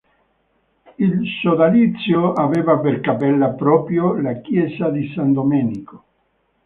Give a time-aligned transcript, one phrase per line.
[0.97, 6.03] Il sodalizio aveva per cappella proprio la chiesa di San Domenico.